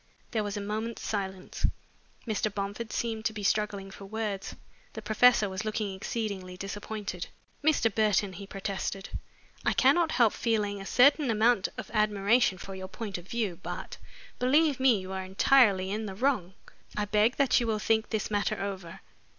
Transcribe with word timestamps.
There 0.31 0.43
was 0.43 0.57
a 0.57 0.61
moment's 0.61 1.03
silence. 1.03 1.67
Mr. 2.25 2.51
Bomford 2.51 2.91
seemed 2.91 3.23
to 3.25 3.33
be 3.33 3.43
struggling 3.43 3.91
for 3.91 4.05
words. 4.05 4.55
The 4.93 5.01
professor 5.03 5.47
was 5.47 5.63
looking 5.63 5.93
exceedingly 5.93 6.57
disappointed. 6.57 7.27
"Mr. 7.63 7.93
Burton," 7.93 8.33
he 8.33 8.47
protested, 8.47 9.09
"I 9.63 9.73
cannot 9.73 10.13
help 10.13 10.33
feeling 10.33 10.81
a 10.81 10.87
certain 10.87 11.29
amount 11.29 11.67
of 11.77 11.91
admiration 11.93 12.57
for 12.57 12.73
your 12.73 12.87
point 12.87 13.19
of 13.19 13.27
view, 13.27 13.59
but, 13.61 13.97
believe 14.39 14.79
me, 14.79 14.99
you 14.99 15.11
are 15.11 15.23
entirely 15.23 15.91
in 15.91 16.07
the 16.07 16.15
wrong. 16.15 16.55
I 16.97 17.05
beg 17.05 17.35
that 17.35 17.59
you 17.59 17.67
will 17.67 17.77
think 17.77 18.09
this 18.09 18.31
matter 18.31 18.59
over." 18.59 19.01